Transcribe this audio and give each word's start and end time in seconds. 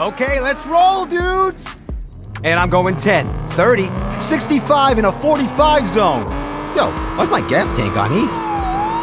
Okay, 0.00 0.40
let's 0.40 0.66
roll, 0.66 1.04
dudes! 1.04 1.76
And 2.42 2.58
I'm 2.58 2.70
going 2.70 2.96
10, 2.96 3.48
30, 3.48 3.90
65 4.18 4.98
in 4.98 5.04
a 5.04 5.12
45 5.12 5.86
zone. 5.86 6.22
Yo, 6.74 6.90
why's 7.18 7.28
my 7.28 7.46
gas 7.46 7.74
tank 7.74 7.94
on 7.98 8.10
E? 8.10 8.22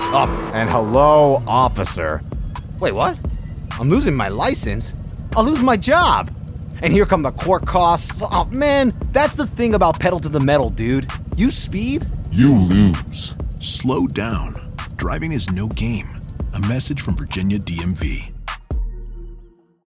Oh, 0.10 0.52
and 0.56 0.68
hello, 0.68 1.44
officer. 1.46 2.24
Wait, 2.80 2.94
what? 2.94 3.16
I'm 3.80 3.92
losing 3.92 4.16
my 4.16 4.30
license? 4.30 4.96
I'll 5.36 5.44
lose 5.44 5.62
my 5.62 5.78
job. 5.78 6.34
And 6.82 6.92
here 6.92 7.06
come 7.06 7.22
the 7.22 7.32
court 7.32 7.68
costs. 7.68 8.24
Oh, 8.32 8.46
man, 8.46 8.92
that's 9.12 9.36
the 9.36 9.46
thing 9.46 9.76
about 9.76 10.00
pedal 10.00 10.18
to 10.22 10.30
the 10.30 10.40
metal, 10.40 10.72
dude. 10.72 11.08
You 11.36 11.52
speed, 11.52 12.08
You 12.32 12.58
lose. 12.58 13.36
Slow 13.60 14.08
down. 14.08 14.74
Driving 14.96 15.32
is 15.32 15.52
no 15.52 15.68
game. 15.68 16.16
A 16.54 16.60
message 16.62 17.02
from 17.02 17.16
Virginia 17.16 17.60
DMV. 17.60 18.32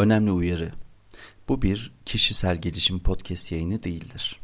Önemli 0.00 0.32
uyarı. 0.32 0.72
Bu 1.48 1.62
bir 1.62 1.92
kişisel 2.04 2.60
gelişim 2.60 2.98
podcast 2.98 3.52
yayını 3.52 3.82
değildir. 3.82 4.40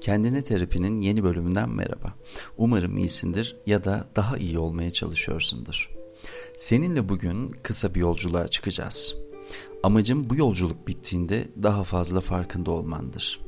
Kendine 0.00 0.44
terapinin 0.44 1.00
yeni 1.00 1.24
bölümünden 1.24 1.70
merhaba. 1.70 2.14
Umarım 2.58 2.98
iyisindir 2.98 3.56
ya 3.66 3.84
da 3.84 4.08
daha 4.16 4.38
iyi 4.38 4.58
olmaya 4.58 4.90
çalışıyorsundur. 4.90 5.90
Seninle 6.56 7.08
bugün 7.08 7.50
kısa 7.50 7.94
bir 7.94 8.00
yolculuğa 8.00 8.48
çıkacağız. 8.48 9.14
Amacım 9.82 10.30
bu 10.30 10.36
yolculuk 10.36 10.88
bittiğinde 10.88 11.48
daha 11.62 11.84
fazla 11.84 12.20
farkında 12.20 12.70
olmandır. 12.70 13.40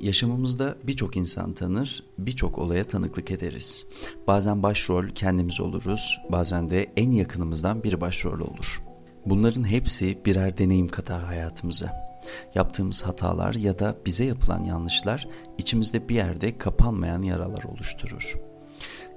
Yaşamımızda 0.00 0.76
birçok 0.84 1.16
insan 1.16 1.52
tanır, 1.52 2.04
birçok 2.18 2.58
olaya 2.58 2.84
tanıklık 2.84 3.30
ederiz. 3.30 3.86
Bazen 4.26 4.62
başrol 4.62 5.08
kendimiz 5.08 5.60
oluruz, 5.60 6.20
bazen 6.30 6.70
de 6.70 6.92
en 6.96 7.10
yakınımızdan 7.10 7.84
biri 7.84 8.00
başrol 8.00 8.40
olur. 8.40 8.82
Bunların 9.26 9.64
hepsi 9.64 10.18
birer 10.24 10.58
deneyim 10.58 10.88
katar 10.88 11.24
hayatımıza. 11.24 12.08
Yaptığımız 12.54 13.02
hatalar 13.02 13.54
ya 13.54 13.78
da 13.78 13.96
bize 14.06 14.24
yapılan 14.24 14.64
yanlışlar 14.64 15.28
içimizde 15.58 16.08
bir 16.08 16.14
yerde 16.14 16.56
kapanmayan 16.56 17.22
yaralar 17.22 17.62
oluşturur. 17.62 18.34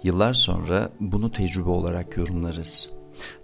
Yıllar 0.04 0.34
sonra 0.34 0.90
bunu 1.00 1.32
tecrübe 1.32 1.70
olarak 1.70 2.18
yorumlarız. 2.18 2.90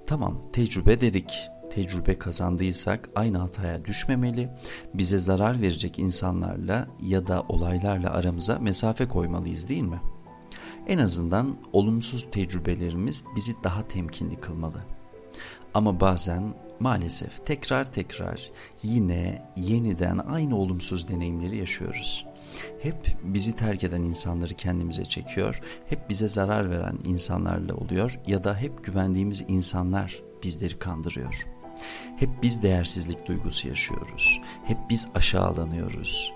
Tamam, 0.08 0.41
tecrübe 0.53 1.02
dedik. 1.02 1.49
Tecrübe 1.78 2.20
kazandıysak 2.20 3.09
aynı 3.16 3.38
hataya 3.38 3.86
düşmemeli, 3.86 4.50
bize 4.94 5.20
zarar 5.20 5.61
verecek 5.61 6.00
insanlarla 6.00 6.88
ya 7.02 7.28
da 7.28 7.45
olaylarla 7.50 8.09
aramıza 8.09 8.59
mesafe 8.59 9.08
koymalıyız 9.08 9.70
değil 9.70 9.83
mi? 9.83 10.02
En 10.88 10.98
azından 10.98 11.58
olumsuz 11.73 12.28
tecrübelerimiz 12.31 13.23
bizi 13.36 13.55
daha 13.64 13.88
temkinli 13.88 14.36
kılmalı. 14.36 14.86
Ama 15.73 16.00
bazen 16.00 16.54
maalesef 16.80 17.45
tekrar 17.45 17.86
tekrar 17.86 18.52
yine 18.83 19.52
yeniden 19.55 20.17
aynı 20.17 20.58
olumsuz 20.58 21.08
deneyimleri 21.08 21.58
yaşıyoruz. 21.58 22.26
Hep 22.82 23.17
bizi 23.23 23.55
terk 23.55 23.83
eden 23.83 24.02
insanları 24.02 24.54
kendimize 24.54 25.05
çekiyor, 25.05 25.61
hep 25.86 26.09
bize 26.09 26.27
zarar 26.27 26.70
veren 26.70 26.98
insanlarla 27.04 27.76
oluyor 27.76 28.20
ya 28.27 28.44
da 28.44 28.55
hep 28.55 28.83
güvendiğimiz 28.83 29.45
insanlar 29.48 30.21
bizleri 30.44 30.80
kandırıyor. 30.80 31.57
Hep 32.17 32.30
biz 32.43 32.64
değersizlik 32.64 33.27
duygusu 33.27 33.67
yaşıyoruz. 33.67 34.42
Hep 34.64 34.77
biz 34.89 35.10
aşağılanıyoruz. 35.15 36.33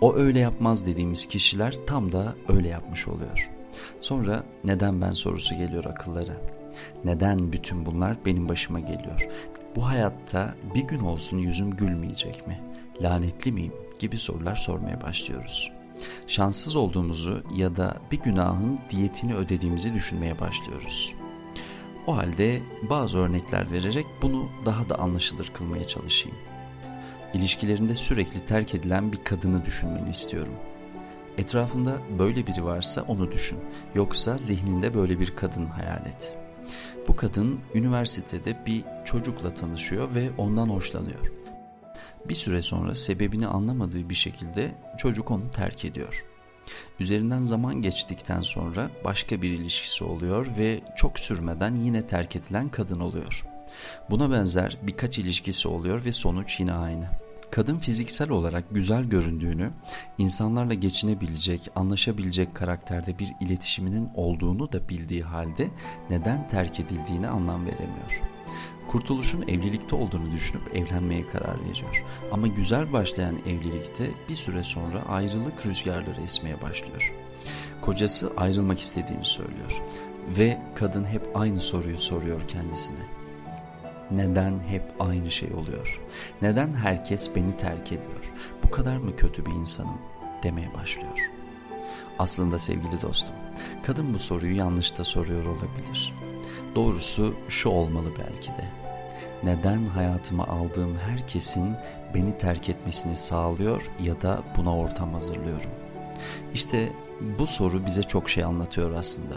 O 0.00 0.14
öyle 0.14 0.38
yapmaz 0.38 0.86
dediğimiz 0.86 1.26
kişiler 1.26 1.74
tam 1.86 2.12
da 2.12 2.34
öyle 2.48 2.68
yapmış 2.68 3.08
oluyor. 3.08 3.50
Sonra 4.00 4.44
neden 4.64 5.00
ben 5.00 5.12
sorusu 5.12 5.54
geliyor 5.54 5.84
akıllara. 5.84 6.36
Neden 7.04 7.52
bütün 7.52 7.86
bunlar 7.86 8.16
benim 8.26 8.48
başıma 8.48 8.80
geliyor? 8.80 9.28
Bu 9.76 9.86
hayatta 9.86 10.54
bir 10.74 10.82
gün 10.82 11.00
olsun 11.00 11.38
yüzüm 11.38 11.76
gülmeyecek 11.76 12.46
mi? 12.46 12.60
Lanetli 13.02 13.52
miyim? 13.52 13.72
gibi 13.98 14.18
sorular 14.18 14.56
sormaya 14.56 15.02
başlıyoruz. 15.02 15.72
Şanssız 16.26 16.76
olduğumuzu 16.76 17.42
ya 17.54 17.76
da 17.76 17.96
bir 18.12 18.20
günahın 18.20 18.78
diyetini 18.90 19.34
ödediğimizi 19.34 19.94
düşünmeye 19.94 20.40
başlıyoruz. 20.40 21.14
O 22.06 22.16
halde 22.16 22.62
bazı 22.90 23.18
örnekler 23.18 23.72
vererek 23.72 24.06
bunu 24.22 24.48
daha 24.66 24.88
da 24.88 24.98
anlaşılır 24.98 25.50
kılmaya 25.54 25.84
çalışayım. 25.84 26.38
İlişkilerinde 27.34 27.94
sürekli 27.94 28.40
terk 28.40 28.74
edilen 28.74 29.12
bir 29.12 29.24
kadını 29.24 29.64
düşünmeni 29.64 30.10
istiyorum. 30.10 30.54
Etrafında 31.38 31.98
böyle 32.18 32.46
biri 32.46 32.64
varsa 32.64 33.02
onu 33.02 33.32
düşün. 33.32 33.58
Yoksa 33.94 34.38
zihninde 34.38 34.94
böyle 34.94 35.20
bir 35.20 35.36
kadın 35.36 35.66
hayal 35.66 36.06
et. 36.06 36.36
Bu 37.08 37.16
kadın 37.16 37.60
üniversitede 37.74 38.56
bir 38.66 38.84
çocukla 39.04 39.50
tanışıyor 39.50 40.14
ve 40.14 40.30
ondan 40.38 40.68
hoşlanıyor. 40.68 41.32
Bir 42.28 42.34
süre 42.34 42.62
sonra 42.62 42.94
sebebini 42.94 43.46
anlamadığı 43.46 44.08
bir 44.08 44.14
şekilde 44.14 44.74
çocuk 44.98 45.30
onu 45.30 45.50
terk 45.50 45.84
ediyor. 45.84 46.24
Üzerinden 47.00 47.40
zaman 47.40 47.82
geçtikten 47.82 48.40
sonra 48.40 48.90
başka 49.04 49.42
bir 49.42 49.50
ilişkisi 49.50 50.04
oluyor 50.04 50.46
ve 50.58 50.80
çok 50.96 51.18
sürmeden 51.18 51.76
yine 51.76 52.06
terk 52.06 52.36
edilen 52.36 52.68
kadın 52.68 53.00
oluyor. 53.00 53.44
Buna 54.10 54.30
benzer 54.30 54.78
birkaç 54.82 55.18
ilişkisi 55.18 55.68
oluyor 55.68 56.04
ve 56.04 56.12
sonuç 56.12 56.60
yine 56.60 56.72
aynı. 56.72 57.08
Kadın 57.50 57.78
fiziksel 57.78 58.30
olarak 58.30 58.64
güzel 58.70 59.04
göründüğünü, 59.04 59.70
insanlarla 60.18 60.74
geçinebilecek, 60.74 61.70
anlaşabilecek 61.76 62.54
karakterde 62.54 63.18
bir 63.18 63.32
iletişiminin 63.40 64.08
olduğunu 64.14 64.72
da 64.72 64.88
bildiği 64.88 65.22
halde 65.22 65.70
neden 66.10 66.48
terk 66.48 66.80
edildiğine 66.80 67.28
anlam 67.28 67.66
veremiyor. 67.66 68.20
Kurtuluşun 68.88 69.42
evlilikte 69.42 69.96
olduğunu 69.96 70.32
düşünüp 70.32 70.76
evlenmeye 70.76 71.26
karar 71.26 71.60
veriyor. 71.60 72.04
Ama 72.32 72.46
güzel 72.46 72.92
başlayan 72.92 73.38
evlilikte 73.46 74.10
bir 74.28 74.34
süre 74.34 74.62
sonra 74.62 75.02
ayrılık 75.08 75.66
rüzgarları 75.66 76.20
esmeye 76.24 76.62
başlıyor. 76.62 77.14
Kocası 77.80 78.32
ayrılmak 78.36 78.80
istediğini 78.80 79.24
söylüyor 79.24 79.82
ve 80.38 80.62
kadın 80.74 81.04
hep 81.04 81.28
aynı 81.34 81.60
soruyu 81.60 81.98
soruyor 81.98 82.48
kendisine. 82.48 83.06
Neden 84.10 84.60
hep 84.68 84.82
aynı 85.00 85.30
şey 85.30 85.52
oluyor? 85.52 86.00
Neden 86.42 86.74
herkes 86.74 87.34
beni 87.36 87.56
terk 87.56 87.86
ediyor? 87.86 88.32
Bu 88.62 88.70
kadar 88.70 88.96
mı 88.96 89.16
kötü 89.16 89.46
bir 89.46 89.50
insanım 89.50 89.98
demeye 90.42 90.74
başlıyor. 90.74 91.30
Aslında 92.18 92.58
sevgili 92.58 93.02
dostum, 93.02 93.34
kadın 93.86 94.14
bu 94.14 94.18
soruyu 94.18 94.56
yanlış 94.56 94.98
da 94.98 95.04
soruyor 95.04 95.44
olabilir. 95.44 96.14
Doğrusu 96.74 97.34
şu 97.48 97.68
olmalı 97.68 98.08
belki 98.18 98.48
de. 98.48 98.70
Neden 99.42 99.86
hayatıma 99.86 100.46
aldığım 100.46 100.98
herkesin 100.98 101.76
beni 102.14 102.38
terk 102.38 102.68
etmesini 102.68 103.16
sağlıyor 103.16 103.90
ya 104.02 104.22
da 104.22 104.42
buna 104.56 104.76
ortam 104.76 105.12
hazırlıyorum? 105.12 105.70
İşte 106.54 106.92
bu 107.38 107.46
soru 107.46 107.86
bize 107.86 108.02
çok 108.02 108.30
şey 108.30 108.44
anlatıyor 108.44 108.92
aslında. 108.92 109.34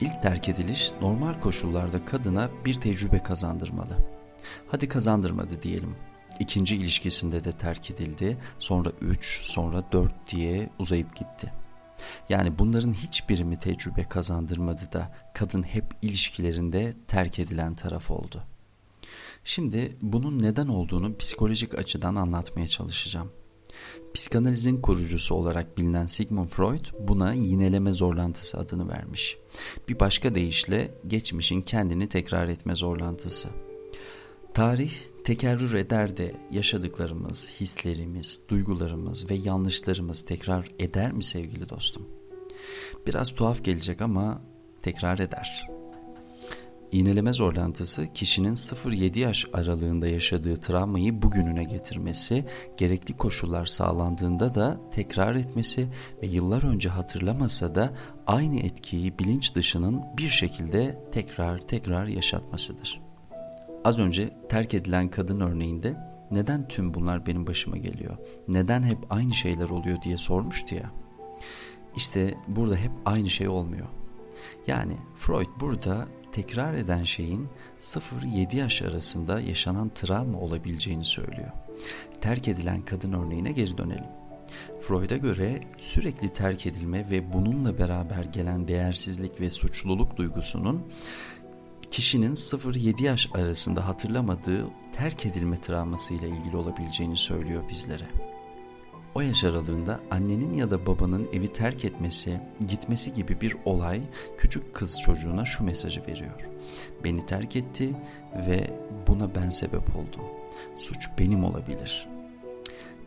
İlk 0.00 0.22
terk 0.22 0.48
ediliş 0.48 0.92
normal 1.00 1.40
koşullarda 1.40 2.04
kadına 2.04 2.50
bir 2.64 2.74
tecrübe 2.74 3.18
kazandırmalı. 3.18 3.96
Hadi 4.68 4.88
kazandırmadı 4.88 5.62
diyelim. 5.62 5.96
İkinci 6.40 6.76
ilişkisinde 6.76 7.44
de 7.44 7.52
terk 7.52 7.90
edildi, 7.90 8.38
sonra 8.58 8.90
üç, 9.00 9.40
sonra 9.42 9.82
dört 9.92 10.30
diye 10.30 10.70
uzayıp 10.78 11.16
gitti. 11.16 11.52
Yani 12.28 12.58
bunların 12.58 12.94
hiçbiri 12.94 13.44
mi 13.44 13.56
tecrübe 13.56 14.04
kazandırmadı 14.08 14.92
da 14.92 15.14
kadın 15.34 15.62
hep 15.62 15.84
ilişkilerinde 16.02 16.92
terk 17.06 17.38
edilen 17.38 17.74
taraf 17.74 18.10
oldu. 18.10 18.42
Şimdi 19.44 19.96
bunun 20.02 20.42
neden 20.42 20.68
olduğunu 20.68 21.16
psikolojik 21.16 21.78
açıdan 21.78 22.14
anlatmaya 22.14 22.68
çalışacağım. 22.68 23.32
Psikanalizin 24.14 24.80
kurucusu 24.80 25.34
olarak 25.34 25.78
bilinen 25.78 26.06
Sigmund 26.06 26.48
Freud 26.48 26.84
buna 27.00 27.34
yineleme 27.34 27.90
zorlantısı 27.90 28.58
adını 28.58 28.88
vermiş. 28.88 29.36
Bir 29.88 30.00
başka 30.00 30.34
deyişle 30.34 30.94
geçmişin 31.06 31.62
kendini 31.62 32.08
tekrar 32.08 32.48
etme 32.48 32.74
zorlantısı. 32.74 33.48
Tarih 34.54 34.92
Tekerrür 35.24 35.74
eder 35.74 36.16
de 36.16 36.34
yaşadıklarımız, 36.50 37.50
hislerimiz, 37.60 38.42
duygularımız 38.48 39.30
ve 39.30 39.34
yanlışlarımız 39.34 40.22
tekrar 40.22 40.68
eder 40.78 41.12
mi 41.12 41.24
sevgili 41.24 41.68
dostum? 41.68 42.08
Biraz 43.06 43.34
tuhaf 43.34 43.64
gelecek 43.64 44.00
ama 44.00 44.42
tekrar 44.82 45.18
eder. 45.18 45.68
İğneleme 46.92 47.32
zorlantısı 47.32 48.12
kişinin 48.14 48.54
0-7 48.54 49.18
yaş 49.18 49.46
aralığında 49.52 50.08
yaşadığı 50.08 50.56
travmayı 50.56 51.22
bugününe 51.22 51.64
getirmesi, 51.64 52.44
gerekli 52.76 53.16
koşullar 53.16 53.66
sağlandığında 53.66 54.54
da 54.54 54.80
tekrar 54.90 55.34
etmesi 55.34 55.88
ve 56.22 56.26
yıllar 56.26 56.62
önce 56.62 56.88
hatırlamasa 56.88 57.74
da 57.74 57.92
aynı 58.26 58.60
etkiyi 58.60 59.18
bilinç 59.18 59.54
dışının 59.54 60.02
bir 60.18 60.28
şekilde 60.28 61.04
tekrar 61.12 61.60
tekrar 61.60 62.06
yaşatmasıdır. 62.06 63.11
Az 63.84 63.98
önce 63.98 64.30
terk 64.48 64.74
edilen 64.74 65.08
kadın 65.08 65.40
örneğinde 65.40 65.96
neden 66.30 66.68
tüm 66.68 66.94
bunlar 66.94 67.26
benim 67.26 67.46
başıma 67.46 67.76
geliyor? 67.76 68.16
Neden 68.48 68.82
hep 68.82 68.98
aynı 69.10 69.34
şeyler 69.34 69.68
oluyor 69.68 70.02
diye 70.02 70.16
sormuştu 70.16 70.74
ya. 70.74 70.92
İşte 71.96 72.34
burada 72.48 72.76
hep 72.76 72.90
aynı 73.04 73.30
şey 73.30 73.48
olmuyor. 73.48 73.86
Yani 74.66 74.96
Freud 75.14 75.60
burada 75.60 76.08
tekrar 76.32 76.74
eden 76.74 77.02
şeyin 77.02 77.48
0-7 77.80 78.56
yaş 78.56 78.82
arasında 78.82 79.40
yaşanan 79.40 79.90
travma 79.94 80.38
olabileceğini 80.38 81.04
söylüyor. 81.04 81.50
Terk 82.20 82.48
edilen 82.48 82.82
kadın 82.82 83.12
örneğine 83.12 83.52
geri 83.52 83.78
dönelim. 83.78 84.22
Freud'a 84.80 85.16
göre 85.16 85.60
sürekli 85.78 86.28
terk 86.28 86.66
edilme 86.66 87.10
ve 87.10 87.32
bununla 87.32 87.78
beraber 87.78 88.24
gelen 88.24 88.68
değersizlik 88.68 89.40
ve 89.40 89.50
suçluluk 89.50 90.16
duygusunun 90.16 90.82
kişinin 91.92 92.34
0-7 92.34 93.02
yaş 93.02 93.30
arasında 93.34 93.86
hatırlamadığı 93.86 94.66
terk 94.92 95.26
edilme 95.26 95.60
travması 95.60 96.14
ile 96.14 96.28
ilgili 96.28 96.56
olabileceğini 96.56 97.16
söylüyor 97.16 97.62
bizlere. 97.68 98.08
O 99.14 99.20
yaş 99.20 99.44
aralığında 99.44 100.00
annenin 100.10 100.52
ya 100.52 100.70
da 100.70 100.86
babanın 100.86 101.28
evi 101.32 101.48
terk 101.48 101.84
etmesi, 101.84 102.40
gitmesi 102.68 103.14
gibi 103.14 103.40
bir 103.40 103.56
olay 103.64 104.02
küçük 104.38 104.74
kız 104.74 105.00
çocuğuna 105.00 105.44
şu 105.44 105.64
mesajı 105.64 106.06
veriyor. 106.06 106.48
Beni 107.04 107.26
terk 107.26 107.56
etti 107.56 107.96
ve 108.48 108.70
buna 109.08 109.34
ben 109.34 109.48
sebep 109.48 109.96
oldum. 109.96 110.24
Suç 110.76 111.08
benim 111.18 111.44
olabilir. 111.44 112.08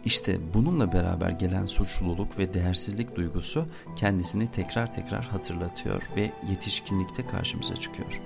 İşte 0.06 0.54
bununla 0.54 0.94
beraber 0.94 1.30
gelen 1.30 1.66
suçluluk 1.66 2.38
ve 2.38 2.54
değersizlik 2.54 3.16
duygusu 3.16 3.66
kendisini 3.96 4.52
tekrar 4.52 4.94
tekrar 4.94 5.24
hatırlatıyor 5.24 6.04
ve 6.16 6.32
yetişkinlikte 6.50 7.28
karşımıza 7.28 7.76
çıkıyor. 7.76 8.22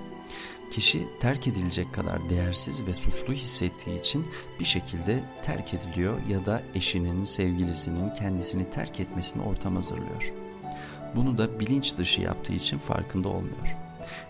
Kişi 0.70 1.08
terk 1.20 1.46
edilecek 1.46 1.94
kadar 1.94 2.30
değersiz 2.30 2.86
ve 2.86 2.94
suçlu 2.94 3.32
hissettiği 3.32 4.00
için 4.00 4.26
bir 4.60 4.64
şekilde 4.64 5.24
terk 5.42 5.74
ediliyor 5.74 6.20
ya 6.28 6.46
da 6.46 6.62
eşinin, 6.74 7.24
sevgilisinin 7.24 8.14
kendisini 8.14 8.70
terk 8.70 9.00
etmesini 9.00 9.42
ortam 9.42 9.74
hazırlıyor. 9.74 10.32
Bunu 11.16 11.38
da 11.38 11.60
bilinç 11.60 11.96
dışı 11.96 12.20
yaptığı 12.20 12.52
için 12.52 12.78
farkında 12.78 13.28
olmuyor. 13.28 13.76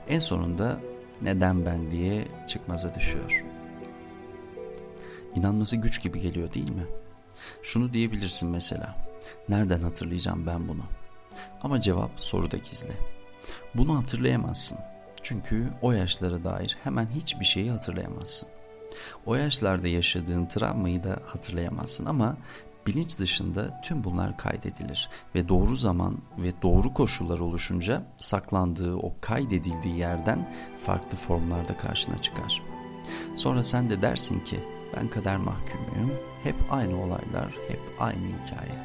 En 0.08 0.18
sonunda 0.18 0.80
neden 1.22 1.66
ben 1.66 1.90
diye 1.90 2.28
çıkmaza 2.48 2.94
düşüyor. 2.94 3.44
İnanması 5.34 5.76
güç 5.76 6.02
gibi 6.02 6.20
geliyor 6.20 6.54
değil 6.54 6.70
mi? 6.70 6.86
Şunu 7.62 7.92
diyebilirsin 7.92 8.50
mesela. 8.50 8.96
Nereden 9.48 9.82
hatırlayacağım 9.82 10.46
ben 10.46 10.68
bunu? 10.68 10.82
Ama 11.62 11.80
cevap 11.80 12.10
soruda 12.16 12.56
gizli. 12.56 12.92
Bunu 13.74 13.96
hatırlayamazsın. 13.96 14.78
Çünkü 15.22 15.68
o 15.82 15.92
yaşlara 15.92 16.44
dair 16.44 16.76
hemen 16.84 17.06
hiçbir 17.06 17.44
şeyi 17.44 17.70
hatırlayamazsın. 17.70 18.48
O 19.26 19.34
yaşlarda 19.34 19.88
yaşadığın 19.88 20.46
travmayı 20.46 21.04
da 21.04 21.20
hatırlayamazsın 21.26 22.06
ama 22.06 22.36
bilinç 22.86 23.18
dışında 23.18 23.80
tüm 23.80 24.04
bunlar 24.04 24.36
kaydedilir 24.36 25.08
ve 25.34 25.48
doğru 25.48 25.76
zaman 25.76 26.18
ve 26.38 26.62
doğru 26.62 26.94
koşullar 26.94 27.38
oluşunca 27.38 28.02
saklandığı 28.16 28.96
o 28.96 29.12
kaydedildiği 29.20 29.96
yerden 29.98 30.52
farklı 30.84 31.16
formlarda 31.16 31.76
karşına 31.76 32.18
çıkar. 32.18 32.62
Sonra 33.34 33.62
sen 33.62 33.90
de 33.90 34.02
dersin 34.02 34.40
ki 34.40 34.60
ben 34.96 35.08
kader 35.08 35.36
mahkumuyum, 35.36 36.12
hep 36.42 36.54
aynı 36.70 37.02
olaylar, 37.02 37.52
hep 37.68 37.80
aynı 37.98 38.26
hikaye. 38.26 38.78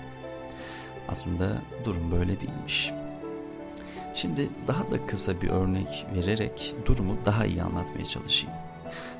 Aslında 1.09 1.61
durum 1.85 2.11
böyle 2.11 2.41
değilmiş. 2.41 2.93
Şimdi 4.15 4.50
daha 4.67 4.91
da 4.91 5.06
kısa 5.06 5.41
bir 5.41 5.50
örnek 5.50 6.06
vererek 6.15 6.75
durumu 6.85 7.17
daha 7.25 7.45
iyi 7.45 7.63
anlatmaya 7.63 8.06
çalışayım. 8.06 8.56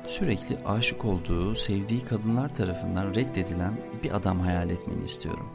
Sürekli 0.06 0.58
aşık 0.66 1.04
olduğu, 1.04 1.54
sevdiği 1.54 2.04
kadınlar 2.04 2.54
tarafından 2.54 3.14
reddedilen 3.14 3.74
bir 4.02 4.16
adam 4.16 4.40
hayal 4.40 4.70
etmeni 4.70 5.04
istiyorum. 5.04 5.48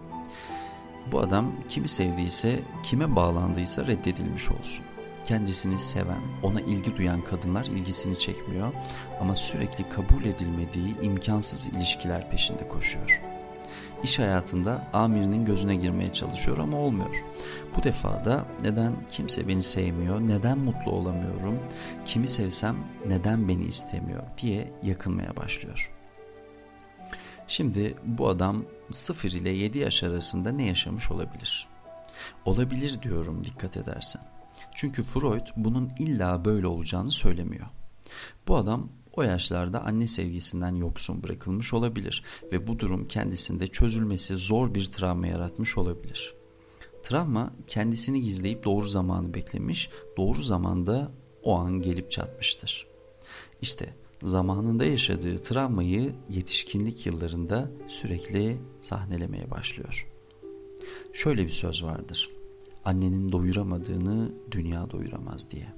Bu 1.12 1.20
adam 1.20 1.52
kimi 1.70 1.88
sevdiyse, 1.88 2.60
kime 2.84 3.16
bağlandıysa 3.16 3.88
reddedilmiş 3.88 4.52
olsun. 4.52 4.86
Kendisini 5.26 5.80
seven, 5.80 6.22
ona 6.44 6.62
ilgi 6.62 6.98
duyan 6.98 7.22
kadınlar 7.22 7.66
ilgisini 7.66 8.20
çekmiyor 8.20 8.74
ama 9.22 9.36
sürekli 9.36 9.90
kabul 9.90 10.26
edilmediği 10.26 11.02
imkansız 11.02 11.68
ilişkiler 11.68 12.30
peşinde 12.32 12.68
koşuyor. 12.68 13.31
İş 14.04 14.20
hayatında 14.20 14.88
amirinin 14.94 15.46
gözüne 15.46 15.76
girmeye 15.76 16.14
çalışıyor 16.14 16.58
ama 16.58 16.78
olmuyor. 16.78 17.24
Bu 17.78 17.84
defa 17.84 18.26
da 18.26 18.46
neden 18.62 18.96
kimse 19.12 19.48
beni 19.48 19.64
sevmiyor, 19.64 20.22
neden 20.22 20.58
mutlu 20.58 20.92
olamıyorum, 20.92 21.60
kimi 22.06 22.28
sevsem 22.28 22.78
neden 23.08 23.48
beni 23.48 23.64
istemiyor 23.64 24.24
diye 24.42 24.74
yakınmaya 24.84 25.38
başlıyor. 25.38 25.92
Şimdi 27.48 27.98
bu 28.06 28.28
adam 28.28 28.66
0 28.92 29.32
ile 29.32 29.50
7 29.50 29.80
yaş 29.80 30.04
arasında 30.04 30.52
ne 30.52 30.68
yaşamış 30.68 31.12
olabilir? 31.12 31.68
Olabilir 32.46 33.02
diyorum 33.02 33.46
dikkat 33.46 33.78
edersen. 33.78 34.22
Çünkü 34.76 35.04
Freud 35.04 35.48
bunun 35.56 35.92
illa 36.00 36.46
böyle 36.46 36.68
olacağını 36.68 37.12
söylemiyor. 37.12 37.68
Bu 38.48 38.56
adam 38.56 38.90
o 39.14 39.24
yaşlarda 39.24 39.86
anne 39.86 40.08
sevgisinden 40.08 40.76
yoksun 40.76 41.24
bırakılmış 41.24 41.74
olabilir 41.74 42.24
ve 42.52 42.68
bu 42.68 42.80
durum 42.80 43.08
kendisinde 43.08 43.68
çözülmesi 43.68 44.38
zor 44.38 44.74
bir 44.74 44.86
travma 44.86 45.28
yaratmış 45.28 45.78
olabilir. 45.78 46.36
Travma 47.04 47.54
kendisini 47.68 48.22
gizleyip 48.22 48.64
doğru 48.64 48.88
zamanı 48.88 49.34
beklemiş, 49.34 49.90
doğru 50.18 50.42
zamanda 50.42 51.12
o 51.44 51.56
an 51.56 51.82
gelip 51.82 52.12
çatmıştır. 52.12 52.88
İşte 53.62 53.96
zamanında 54.24 54.86
yaşadığı 54.86 55.38
travmayı 55.38 56.14
yetişkinlik 56.30 57.06
yıllarında 57.06 57.72
sürekli 57.88 58.58
sahnelemeye 58.82 59.52
başlıyor. 59.52 60.08
Şöyle 61.14 61.44
bir 61.44 61.52
söz 61.52 61.84
vardır. 61.84 62.30
Annenin 62.86 63.32
doyuramadığını 63.32 64.32
dünya 64.52 64.92
doyuramaz 64.92 65.52
diye. 65.52 65.74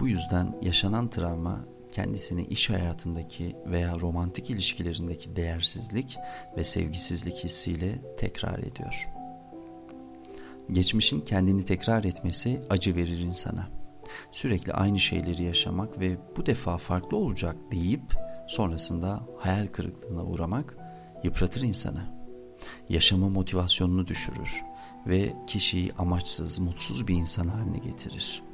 Bu 0.00 0.08
yüzden 0.08 0.58
yaşanan 0.62 1.10
travma 1.10 1.64
kendisini 1.96 2.44
iş 2.44 2.70
hayatındaki 2.70 3.56
veya 3.66 4.00
romantik 4.00 4.50
ilişkilerindeki 4.50 5.36
değersizlik 5.36 6.16
ve 6.56 6.64
sevgisizlik 6.64 7.44
hissiyle 7.44 8.16
tekrar 8.16 8.58
ediyor. 8.58 9.08
Geçmişin 10.72 11.20
kendini 11.20 11.64
tekrar 11.64 12.04
etmesi 12.04 12.60
acı 12.70 12.96
verir 12.96 13.18
insana. 13.18 13.68
Sürekli 14.32 14.72
aynı 14.72 14.98
şeyleri 14.98 15.42
yaşamak 15.42 16.00
ve 16.00 16.16
bu 16.36 16.46
defa 16.46 16.78
farklı 16.78 17.16
olacak 17.16 17.56
deyip 17.72 18.14
sonrasında 18.48 19.26
hayal 19.38 19.66
kırıklığına 19.66 20.24
uğramak 20.24 20.76
yıpratır 21.24 21.60
insanı. 21.60 22.04
Yaşama 22.88 23.28
motivasyonunu 23.28 24.06
düşürür 24.06 24.62
ve 25.06 25.32
kişiyi 25.46 25.92
amaçsız, 25.98 26.58
mutsuz 26.58 27.08
bir 27.08 27.14
insan 27.14 27.48
haline 27.48 27.78
getirir. 27.78 28.45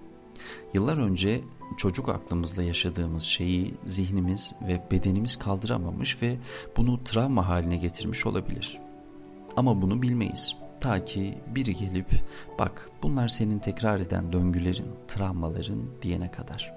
Yıllar 0.75 0.97
önce 0.97 1.41
çocuk 1.77 2.09
aklımızda 2.09 2.63
yaşadığımız 2.63 3.23
şeyi 3.23 3.75
zihnimiz 3.87 4.55
ve 4.69 4.83
bedenimiz 4.91 5.37
kaldıramamış 5.37 6.23
ve 6.23 6.39
bunu 6.77 7.05
travma 7.05 7.49
haline 7.49 7.77
getirmiş 7.77 8.27
olabilir. 8.27 8.79
Ama 9.57 9.83
bunu 9.83 10.03
bilmeyiz. 10.03 10.57
Ta 10.81 11.05
ki 11.05 11.39
biri 11.55 11.77
gelip 11.77 12.07
bak 12.59 12.91
bunlar 13.03 13.29
senin 13.29 13.59
tekrar 13.59 14.01
eden 14.01 14.33
döngülerin, 14.33 14.89
travmaların 15.09 15.83
diyene 16.03 16.31
kadar. 16.31 16.75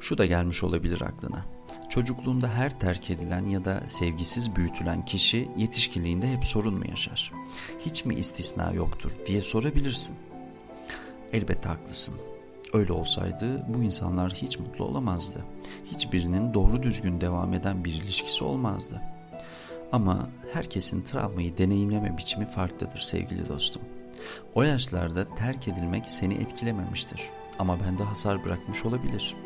Şu 0.00 0.18
da 0.18 0.26
gelmiş 0.26 0.64
olabilir 0.64 1.00
aklına. 1.00 1.44
Çocukluğunda 1.88 2.48
her 2.48 2.80
terk 2.80 3.10
edilen 3.10 3.46
ya 3.46 3.64
da 3.64 3.82
sevgisiz 3.86 4.56
büyütülen 4.56 5.04
kişi 5.04 5.48
yetişkinliğinde 5.56 6.32
hep 6.32 6.44
sorun 6.44 6.74
mu 6.74 6.84
yaşar? 6.90 7.32
Hiç 7.80 8.04
mi 8.04 8.14
istisna 8.14 8.72
yoktur 8.72 9.12
diye 9.26 9.42
sorabilirsin. 9.42 10.16
Elbette 11.32 11.68
haklısın. 11.68 12.14
Öyle 12.72 12.92
olsaydı 12.92 13.64
bu 13.68 13.82
insanlar 13.82 14.32
hiç 14.32 14.58
mutlu 14.58 14.84
olamazdı. 14.84 15.44
Hiçbirinin 15.84 16.54
doğru 16.54 16.82
düzgün 16.82 17.20
devam 17.20 17.54
eden 17.54 17.84
bir 17.84 17.92
ilişkisi 17.92 18.44
olmazdı. 18.44 19.02
Ama 19.92 20.28
herkesin 20.52 21.02
travmayı 21.02 21.58
deneyimleme 21.58 22.18
biçimi 22.18 22.46
farklıdır 22.46 23.00
sevgili 23.00 23.48
dostum. 23.48 23.82
O 24.54 24.62
yaşlarda 24.62 25.24
terk 25.24 25.68
edilmek 25.68 26.08
seni 26.08 26.34
etkilememiştir 26.34 27.22
ama 27.58 27.80
bende 27.80 28.02
hasar 28.02 28.44
bırakmış 28.44 28.84
olabilir. 28.84 29.36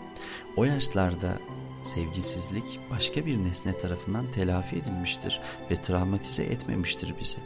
O 0.56 0.64
yaşlarda 0.64 1.38
sevgisizlik 1.82 2.80
başka 2.90 3.26
bir 3.26 3.44
nesne 3.44 3.78
tarafından 3.78 4.30
telafi 4.30 4.76
edilmiştir 4.76 5.40
ve 5.70 5.76
travmatize 5.76 6.42
etmemiştir 6.42 7.14
bizi. 7.20 7.38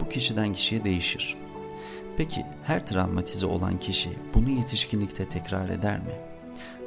Bu 0.00 0.08
kişiden 0.08 0.52
kişiye 0.52 0.84
değişir. 0.84 1.36
Peki 2.18 2.46
her 2.64 2.86
travmatize 2.86 3.46
olan 3.46 3.80
kişi 3.80 4.18
bunu 4.34 4.50
yetişkinlikte 4.50 5.28
tekrar 5.28 5.68
eder 5.68 5.98
mi? 5.98 6.20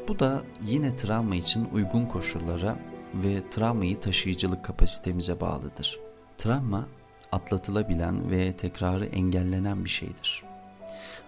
Bu 0.07 0.19
da 0.19 0.43
yine 0.65 0.95
travma 0.95 1.35
için 1.35 1.69
uygun 1.73 2.05
koşullara 2.05 2.79
ve 3.13 3.49
travmayı 3.49 3.99
taşıyıcılık 3.99 4.65
kapasitemize 4.65 5.41
bağlıdır. 5.41 5.99
Travma 6.37 6.87
atlatılabilen 7.31 8.31
ve 8.31 8.51
tekrarı 8.51 9.05
engellenen 9.05 9.85
bir 9.85 9.89
şeydir. 9.89 10.43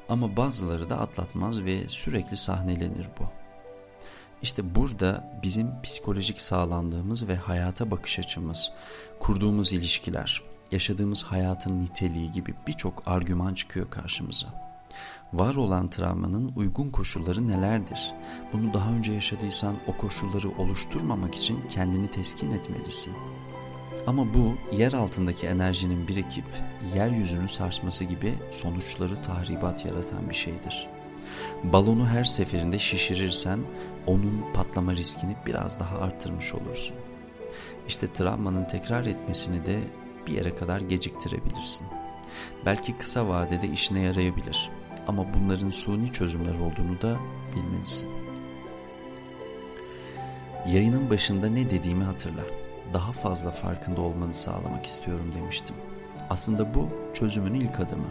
Ama 0.09 0.37
bazıları 0.37 0.89
da 0.89 0.99
atlatmaz 0.99 1.63
ve 1.63 1.89
sürekli 1.89 2.37
sahnelenir 2.37 3.09
bu. 3.19 3.23
İşte 4.41 4.75
burada 4.75 5.39
bizim 5.43 5.81
psikolojik 5.81 6.41
sağlamlığımız 6.41 7.27
ve 7.27 7.35
hayata 7.35 7.91
bakış 7.91 8.19
açımız, 8.19 8.71
kurduğumuz 9.19 9.73
ilişkiler, 9.73 10.52
yaşadığımız 10.73 11.23
hayatın 11.23 11.79
niteliği 11.79 12.31
gibi 12.31 12.53
birçok 12.67 13.03
argüman 13.05 13.53
çıkıyor 13.53 13.89
karşımıza. 13.89 14.47
Var 15.33 15.55
olan 15.55 15.89
travmanın 15.89 16.51
uygun 16.55 16.89
koşulları 16.89 17.47
nelerdir? 17.47 18.13
Bunu 18.53 18.73
daha 18.73 18.91
önce 18.91 19.13
yaşadıysan 19.13 19.75
o 19.87 19.97
koşulları 19.97 20.49
oluşturmamak 20.49 21.35
için 21.35 21.59
kendini 21.69 22.11
teskin 22.11 22.51
etmelisin. 22.51 23.13
Ama 24.07 24.33
bu 24.33 24.75
yer 24.75 24.93
altındaki 24.93 25.47
enerjinin 25.47 26.07
birikip 26.07 26.45
yeryüzünü 26.95 27.49
sarsması 27.49 28.03
gibi 28.03 28.33
sonuçları 28.51 29.15
tahribat 29.15 29.85
yaratan 29.85 30.29
bir 30.29 30.35
şeydir. 30.35 30.89
Balonu 31.63 32.07
her 32.07 32.23
seferinde 32.23 32.79
şişirirsen 32.79 33.59
onun 34.07 34.53
patlama 34.53 34.95
riskini 34.95 35.35
biraz 35.45 35.79
daha 35.79 35.97
arttırmış 35.97 36.53
olursun. 36.53 36.95
İşte 37.87 38.07
travmanın 38.07 38.65
tekrar 38.65 39.05
etmesini 39.05 39.65
de 39.65 39.79
bir 40.27 40.33
yere 40.33 40.55
kadar 40.55 40.81
geciktirebilirsin. 40.81 41.87
Belki 42.65 42.97
kısa 42.97 43.27
vadede 43.27 43.67
işine 43.67 44.01
yarayabilir 44.01 44.69
ama 45.07 45.25
bunların 45.33 45.69
suni 45.69 46.11
çözümler 46.11 46.59
olduğunu 46.59 47.01
da 47.01 47.17
bilmelisin. 47.55 48.09
Yayının 50.67 51.09
başında 51.09 51.49
ne 51.49 51.69
dediğimi 51.69 52.03
hatırla. 52.03 52.41
Daha 52.93 53.11
fazla 53.11 53.51
farkında 53.51 54.01
olmanı 54.01 54.33
sağlamak 54.33 54.85
istiyorum 54.85 55.31
demiştim. 55.35 55.75
Aslında 56.29 56.73
bu 56.73 56.89
çözümün 57.13 57.53
ilk 57.53 57.79
adımı. 57.79 58.07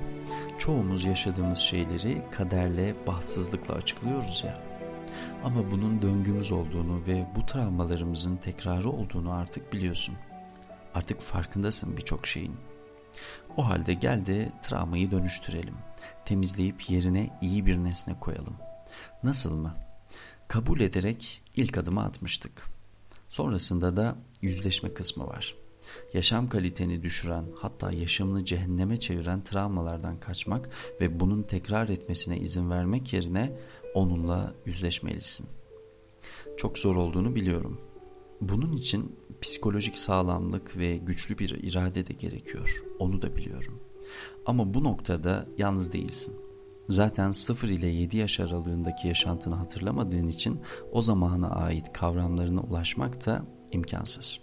Çoğumuz 0.58 1.04
yaşadığımız 1.04 1.58
şeyleri 1.58 2.22
kaderle, 2.30 2.94
bahtsızlıkla 3.06 3.74
açıklıyoruz 3.74 4.44
ya. 4.46 4.62
Ama 5.44 5.70
bunun 5.70 6.02
döngümüz 6.02 6.52
olduğunu 6.52 7.06
ve 7.06 7.26
bu 7.36 7.46
travmalarımızın 7.46 8.36
tekrarı 8.36 8.90
olduğunu 8.90 9.32
artık 9.32 9.72
biliyorsun. 9.72 10.14
Artık 10.94 11.20
farkındasın 11.20 11.96
birçok 11.96 12.26
şeyin. 12.26 12.56
O 13.56 13.68
halde 13.68 13.94
gel 13.94 14.26
de 14.26 14.52
travmayı 14.62 15.10
dönüştürelim. 15.10 15.74
Temizleyip 16.24 16.90
yerine 16.90 17.38
iyi 17.42 17.66
bir 17.66 17.76
nesne 17.76 18.20
koyalım. 18.20 18.56
Nasıl 19.22 19.56
mı? 19.56 19.74
Kabul 20.48 20.80
ederek 20.80 21.42
ilk 21.56 21.78
adımı 21.78 22.02
atmıştık. 22.04 22.66
Sonrasında 23.28 23.96
da 23.96 24.16
yüzleşme 24.42 24.94
kısmı 24.94 25.26
var. 25.26 25.54
Yaşam 26.14 26.48
kaliteni 26.48 27.02
düşüren 27.02 27.44
hatta 27.60 27.92
yaşamını 27.92 28.44
cehenneme 28.44 29.00
çeviren 29.00 29.44
travmalardan 29.44 30.20
kaçmak 30.20 30.68
ve 31.00 31.20
bunun 31.20 31.42
tekrar 31.42 31.88
etmesine 31.88 32.38
izin 32.38 32.70
vermek 32.70 33.12
yerine 33.12 33.52
onunla 33.94 34.54
yüzleşmelisin. 34.66 35.46
Çok 36.56 36.78
zor 36.78 36.96
olduğunu 36.96 37.34
biliyorum. 37.34 37.80
Bunun 38.42 38.72
için 38.72 39.16
psikolojik 39.40 39.98
sağlamlık 39.98 40.76
ve 40.76 40.96
güçlü 40.96 41.38
bir 41.38 41.50
irade 41.50 42.06
de 42.06 42.12
gerekiyor. 42.12 42.84
Onu 42.98 43.22
da 43.22 43.36
biliyorum. 43.36 43.80
Ama 44.46 44.74
bu 44.74 44.84
noktada 44.84 45.46
yalnız 45.58 45.92
değilsin. 45.92 46.36
Zaten 46.88 47.30
0 47.30 47.68
ile 47.68 47.86
7 47.86 48.16
yaş 48.16 48.40
aralığındaki 48.40 49.08
yaşantını 49.08 49.54
hatırlamadığın 49.54 50.26
için 50.26 50.60
o 50.92 51.02
zamana 51.02 51.50
ait 51.50 51.92
kavramlarına 51.92 52.60
ulaşmak 52.60 53.26
da 53.26 53.44
imkansız. 53.72 54.40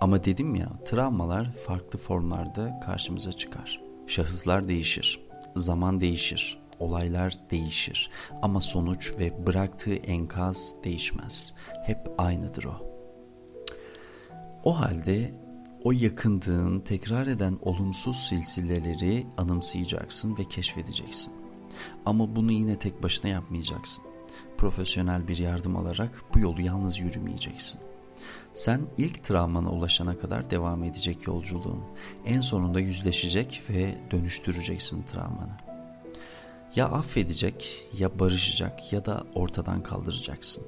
Ama 0.00 0.24
dedim 0.24 0.54
ya 0.54 0.68
travmalar 0.84 1.52
farklı 1.52 1.98
formlarda 1.98 2.80
karşımıza 2.84 3.32
çıkar. 3.32 3.80
Şahıslar 4.06 4.68
değişir, 4.68 5.20
zaman 5.56 6.00
değişir, 6.00 6.58
olaylar 6.78 7.34
değişir 7.50 8.10
ama 8.42 8.60
sonuç 8.60 9.14
ve 9.18 9.46
bıraktığı 9.46 9.94
enkaz 9.94 10.76
değişmez. 10.84 11.54
Hep 11.82 11.98
aynıdır 12.18 12.64
o. 12.64 12.95
O 14.66 14.80
halde 14.80 15.34
o 15.84 15.92
yakındığın 15.92 16.80
tekrar 16.80 17.26
eden 17.26 17.58
olumsuz 17.62 18.16
silsileleri 18.16 19.26
anımsayacaksın 19.36 20.38
ve 20.38 20.44
keşfedeceksin. 20.44 21.34
Ama 22.06 22.36
bunu 22.36 22.52
yine 22.52 22.76
tek 22.76 23.02
başına 23.02 23.30
yapmayacaksın. 23.30 24.04
Profesyonel 24.56 25.28
bir 25.28 25.36
yardım 25.36 25.76
alarak 25.76 26.22
bu 26.34 26.38
yolu 26.38 26.60
yalnız 26.60 26.98
yürümeyeceksin. 26.98 27.80
Sen 28.54 28.80
ilk 28.98 29.24
travmana 29.24 29.70
ulaşana 29.70 30.18
kadar 30.18 30.50
devam 30.50 30.84
edecek 30.84 31.26
yolculuğun. 31.26 31.82
En 32.24 32.40
sonunda 32.40 32.80
yüzleşecek 32.80 33.62
ve 33.70 33.98
dönüştüreceksin 34.10 35.02
travmanı. 35.02 35.56
Ya 36.76 36.88
affedecek, 36.88 37.88
ya 37.98 38.18
barışacak 38.18 38.92
ya 38.92 39.04
da 39.04 39.26
ortadan 39.34 39.82
kaldıracaksın. 39.82 40.64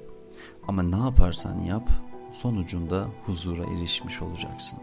Ama 0.67 0.83
ne 0.83 0.97
yaparsan 0.97 1.59
yap, 1.59 1.89
sonucunda 2.31 3.07
huzura 3.25 3.63
erişmiş 3.63 4.21
olacaksın. 4.21 4.79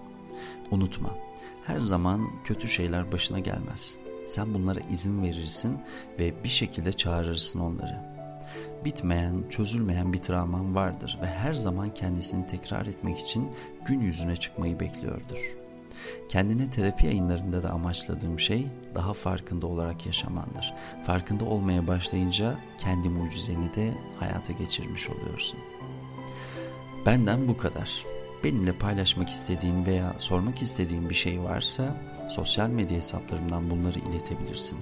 Unutma, 0.71 1.11
her 1.65 1.81
zaman 1.81 2.31
kötü 2.45 2.69
şeyler 2.69 3.13
başına 3.13 3.39
gelmez. 3.39 3.97
Sen 4.27 4.55
bunlara 4.55 4.81
izin 4.81 5.23
verirsin 5.23 5.79
ve 6.19 6.45
bir 6.45 6.49
şekilde 6.49 6.93
çağırırsın 6.93 7.61
onları. 7.61 8.17
Bitmeyen, 8.85 9.45
çözülmeyen 9.51 10.13
bir 10.13 10.19
travman 10.19 10.75
vardır 10.75 11.19
ve 11.23 11.27
her 11.27 11.55
zaman 11.55 11.95
kendisini 11.95 12.47
tekrar 12.47 12.87
etmek 12.87 13.19
için 13.19 13.51
gün 13.87 14.01
yüzüne 14.01 14.37
çıkmayı 14.37 14.81
bekliyordur. 14.81 15.57
Kendine 16.29 16.71
terapi 16.71 17.07
yayınlarında 17.07 17.63
da 17.63 17.71
amaçladığım 17.71 18.41
şey 18.41 18.67
daha 18.95 19.13
farkında 19.13 19.67
olarak 19.67 20.07
yaşamandır. 20.07 20.75
Farkında 21.05 21.45
olmaya 21.45 21.87
başlayınca 21.87 22.55
kendi 22.79 23.09
mucizeni 23.09 23.75
de 23.75 23.95
hayata 24.21 24.53
geçirmiş 24.53 25.09
oluyorsun. 25.11 25.61
Benden 27.07 27.49
bu 27.49 27.57
kadar. 27.57 28.05
Benimle 28.45 28.73
paylaşmak 28.73 29.29
istediğin 29.29 29.87
veya 29.87 30.15
sormak 30.19 30.63
istediğin 30.63 31.11
bir 31.11 31.15
şey 31.15 31.43
varsa 31.43 31.97
sosyal 32.29 32.71
medya 32.71 32.97
hesaplarımdan 32.97 33.71
bunları 33.71 33.99
iletebilirsin. 33.99 34.79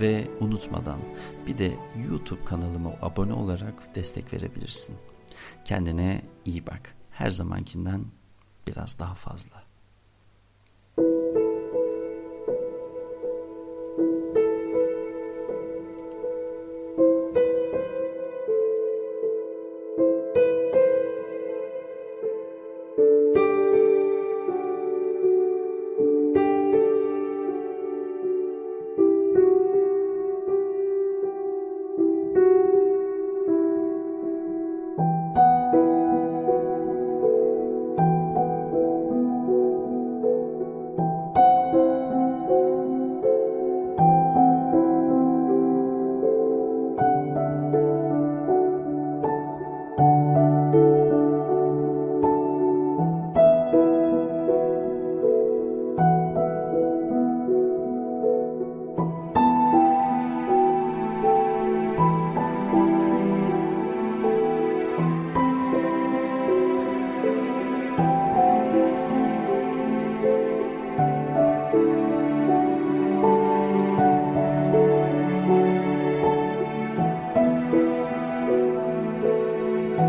Ve 0.00 0.28
unutmadan 0.40 1.00
bir 1.46 1.58
de 1.58 1.72
YouTube 2.08 2.44
kanalıma 2.44 2.90
abone 3.02 3.32
olarak 3.32 3.94
destek 3.94 4.32
verebilirsin. 4.32 4.96
Kendine 5.64 6.22
iyi 6.44 6.66
bak. 6.66 6.94
Her 7.10 7.30
zamankinden 7.30 8.04
biraz 8.66 8.98
daha 8.98 9.14
fazla. 9.14 9.65